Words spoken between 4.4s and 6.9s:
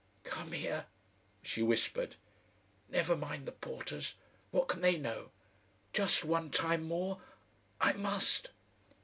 What can they know? Just one time